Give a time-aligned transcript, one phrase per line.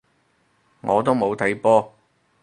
[0.81, 1.93] 我都冇睇波